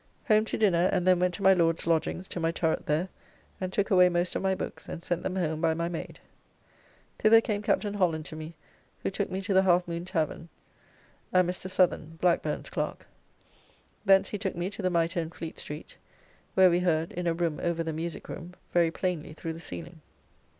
Home 0.29 0.45
to 0.45 0.57
dinner, 0.57 0.89
and 0.91 1.05
then 1.05 1.19
went 1.19 1.35
to 1.35 1.43
my 1.43 1.53
Lord's 1.53 1.85
lodgings 1.85 2.27
to 2.29 2.39
my 2.39 2.49
turret 2.51 2.87
there 2.87 3.09
and 3.59 3.71
took 3.71 3.91
away 3.91 4.09
most 4.09 4.35
of 4.35 4.41
my 4.41 4.55
books, 4.55 4.89
and 4.89 5.03
sent 5.03 5.21
them 5.21 5.35
home 5.35 5.61
by 5.61 5.75
my 5.75 5.89
maid. 5.89 6.19
Thither 7.19 7.39
came 7.39 7.61
Capt. 7.61 7.83
Holland 7.83 8.25
to 8.25 8.35
me 8.35 8.55
who 9.03 9.11
took 9.11 9.29
me 9.29 9.41
to 9.41 9.53
the 9.53 9.61
Half 9.61 9.87
Moon 9.87 10.03
tavern 10.03 10.49
and 11.31 11.47
Mr. 11.47 11.69
Southorne, 11.69 12.17
Blackburne's 12.19 12.71
clerk. 12.71 13.05
Thence 14.03 14.29
he 14.29 14.39
took 14.39 14.55
me 14.55 14.71
to 14.71 14.81
the 14.81 14.89
Mitre 14.89 15.19
in 15.21 15.29
Fleet 15.29 15.59
Street, 15.59 15.97
where 16.55 16.71
we 16.71 16.79
heard 16.79 17.11
(in 17.11 17.27
a 17.27 17.33
room 17.35 17.59
over 17.61 17.83
the 17.83 17.93
music 17.93 18.27
room) 18.27 18.55
very 18.73 18.89
plainly 18.89 19.33
through 19.33 19.53
the 19.53 19.59
ceiling. 19.59 20.01